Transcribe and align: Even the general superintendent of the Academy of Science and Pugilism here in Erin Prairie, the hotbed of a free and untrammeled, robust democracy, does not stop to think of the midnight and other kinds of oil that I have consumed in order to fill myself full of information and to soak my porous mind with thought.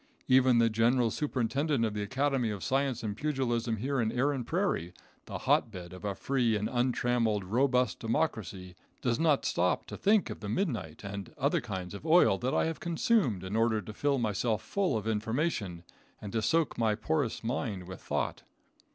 Even 0.27 0.57
the 0.57 0.67
general 0.67 1.11
superintendent 1.11 1.85
of 1.85 1.93
the 1.93 2.01
Academy 2.01 2.49
of 2.49 2.63
Science 2.63 3.03
and 3.03 3.15
Pugilism 3.15 3.77
here 3.77 4.01
in 4.01 4.11
Erin 4.11 4.43
Prairie, 4.43 4.93
the 5.27 5.37
hotbed 5.37 5.93
of 5.93 6.03
a 6.03 6.15
free 6.15 6.55
and 6.55 6.67
untrammeled, 6.67 7.43
robust 7.43 7.99
democracy, 7.99 8.75
does 9.03 9.19
not 9.19 9.45
stop 9.45 9.85
to 9.85 9.95
think 9.95 10.31
of 10.31 10.39
the 10.39 10.49
midnight 10.49 11.03
and 11.03 11.31
other 11.37 11.61
kinds 11.61 11.93
of 11.93 12.03
oil 12.03 12.39
that 12.39 12.55
I 12.55 12.65
have 12.65 12.79
consumed 12.79 13.43
in 13.43 13.55
order 13.55 13.79
to 13.79 13.93
fill 13.93 14.17
myself 14.17 14.63
full 14.63 14.97
of 14.97 15.05
information 15.07 15.83
and 16.19 16.33
to 16.33 16.41
soak 16.41 16.79
my 16.79 16.95
porous 16.95 17.43
mind 17.43 17.87
with 17.87 18.01
thought. 18.01 18.41